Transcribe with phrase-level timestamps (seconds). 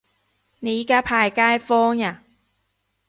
[0.61, 2.23] 你而家派街坊呀